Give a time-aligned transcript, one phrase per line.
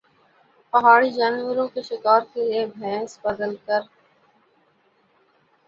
[0.73, 3.81] پہاڑی جانوروں کے شکار کے لئے بھیس بدل کر